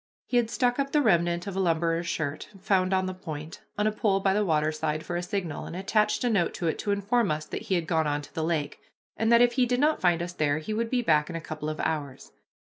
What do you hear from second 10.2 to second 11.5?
us there he would be back in a